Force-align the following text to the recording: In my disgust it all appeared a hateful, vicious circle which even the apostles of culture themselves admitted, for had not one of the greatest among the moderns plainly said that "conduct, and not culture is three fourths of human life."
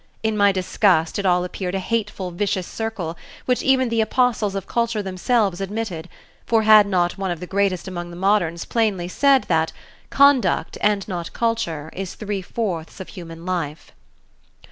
In 0.23 0.35
my 0.35 0.51
disgust 0.51 1.19
it 1.19 1.27
all 1.27 1.43
appeared 1.43 1.75
a 1.75 1.79
hateful, 1.79 2.31
vicious 2.31 2.65
circle 2.65 3.15
which 3.45 3.61
even 3.61 3.89
the 3.89 4.01
apostles 4.01 4.55
of 4.55 4.65
culture 4.65 5.03
themselves 5.03 5.61
admitted, 5.61 6.09
for 6.43 6.63
had 6.63 6.87
not 6.87 7.19
one 7.19 7.29
of 7.29 7.39
the 7.39 7.45
greatest 7.45 7.87
among 7.87 8.09
the 8.09 8.15
moderns 8.15 8.65
plainly 8.65 9.07
said 9.07 9.43
that 9.43 9.71
"conduct, 10.09 10.75
and 10.81 11.07
not 11.07 11.33
culture 11.33 11.91
is 11.93 12.15
three 12.15 12.41
fourths 12.41 12.99
of 12.99 13.09
human 13.09 13.45
life." 13.45 13.91